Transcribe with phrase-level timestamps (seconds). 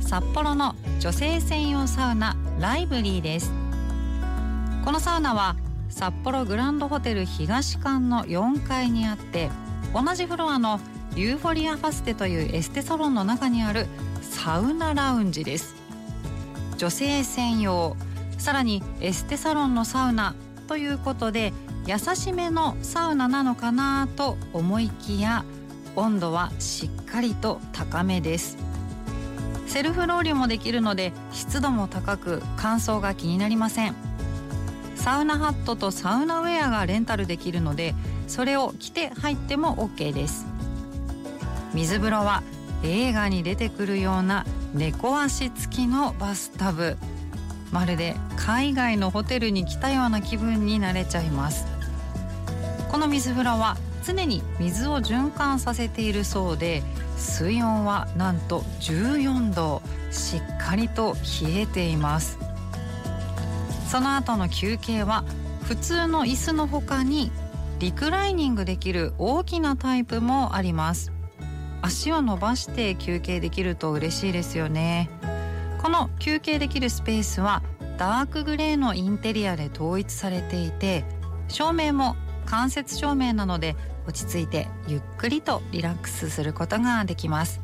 [0.00, 3.52] 札幌の女性専用サウナライブリーです。
[4.84, 5.56] このサウナは
[5.88, 9.50] 札幌グランドホテル東館の4階にあって
[9.94, 10.80] 同じフロアの
[11.14, 13.86] ユーフォリアファステというエステサロンの中にある
[14.22, 15.74] サウナラウンジです。
[16.76, 17.96] 女性専用
[18.38, 20.34] さらにエステサロンのサウナ
[20.66, 21.52] ということで
[21.86, 25.44] 優しめのサウナなのかなと思いきや
[25.96, 28.69] 温度はしっかりと高めです。
[29.70, 33.94] セルフロウリュもできるので湿度も高く乾燥が気になりません。
[34.96, 37.94] サウナハットとサウナウェアがレンタルできるので
[38.26, 40.44] それを着て入っても OK です。
[41.72, 42.42] 水風呂は
[42.82, 46.96] 映画に出てくるような猫足付きのバスタブ。
[47.70, 51.64] まるで海外のホテルに来たような気分になれちゃいます。
[52.90, 56.82] この水風呂は常に水を循環させているそうで
[57.20, 62.38] 水温はなんと14度しっかりと冷えています。
[63.86, 65.24] その後の休憩は
[65.64, 67.30] 普通の椅子の他に
[67.78, 71.12] リクライニングできる大きなタイプもあります。
[71.82, 75.08] 足を伸ばして休憩できると嬉しいですよね。
[75.80, 77.62] この休憩できるスペースは
[77.96, 81.04] ダークグレーのインテリアで統一されていて
[81.48, 82.16] 照明も
[82.46, 83.76] 間接照明なので
[84.10, 87.60] 落ち着いてゆっくりとリラックスすることができます。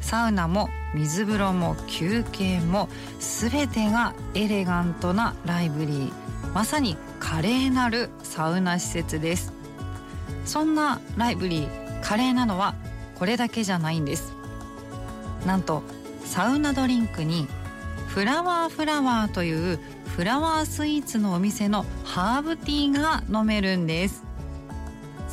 [0.00, 2.88] サウナも水風呂も休憩も
[3.18, 6.12] 全てがエレガントなライブリー。
[6.54, 9.52] まさに華麗なるサウナ施設です。
[10.44, 12.76] そんなライブリー華麗なのは
[13.16, 14.32] これだけじゃないんです。
[15.44, 15.82] なんと
[16.24, 17.48] サウナドリンクに
[18.06, 24.28] フラワーフラワーというフラワースイーツのお店のハーブティーが飲めるんです。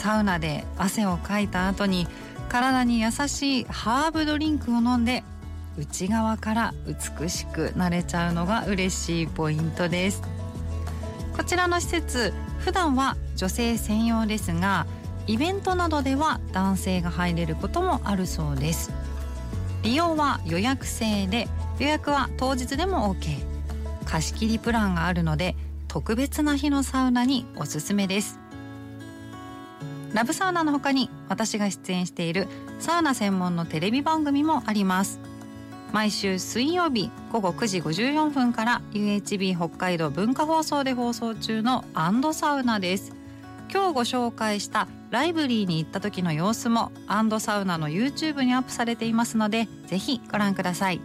[0.00, 2.08] サウナで汗をかいた後に
[2.48, 5.22] 体に優しいハーブドリンクを飲んで
[5.76, 6.74] 内側から
[7.20, 10.22] 美しくなれちゃうのが嬉しいポイントです。
[11.36, 14.86] こちらの施設普段は女性専用ですが
[15.26, 18.90] イベントなどでは男性が入れることもあるそうです。
[19.82, 21.46] 利用は予約制で
[21.78, 23.36] 予約は当日でも OK
[24.06, 25.56] 貸し切りプランがあるので
[25.88, 28.40] 特別な日のサウナにおすすめです。
[30.12, 32.48] ラブサウナの他に私が出演している
[32.80, 35.20] サウナ専門のテレビ番組もあります。
[35.92, 43.12] 毎週水曜日午後9時54分から UHB 北海道文化放送で放送中のアンドサウナです。
[43.72, 51.00] 今日ご紹介したライブリーに行った時の様子もアンドサウナの YouTube にアップされていますのでぜひご覧ください。